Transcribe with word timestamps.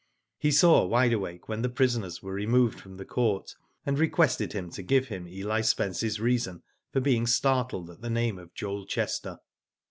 He 0.39 0.49
saw 0.49 0.83
Wide 0.83 1.13
Awake 1.13 1.47
when 1.47 1.61
the 1.61 1.69
prisoners 1.69 2.23
were 2.23 2.33
removed 2.33 2.79
from 2.79 2.97
the 2.97 3.05
court, 3.05 3.53
and 3.85 3.99
requested 3.99 4.51
him 4.51 4.71
to 4.71 4.81
give 4.81 5.09
him 5.09 5.27
Eli 5.27 5.61
Spencers 5.61 6.19
reason 6.19 6.63
for 6.91 7.01
being 7.01 7.27
startled 7.27 7.87
at 7.91 8.01
the 8.01 8.09
name 8.09 8.39
of 8.39 8.51
Joel 8.55 8.87
Chester. 8.87 9.37